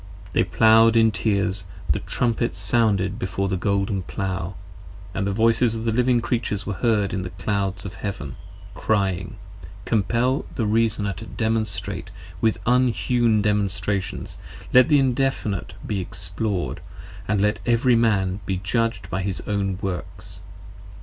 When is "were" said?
6.65-6.73